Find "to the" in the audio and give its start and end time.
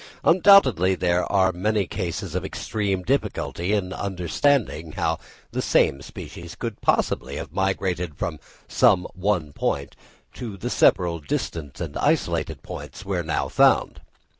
10.33-10.71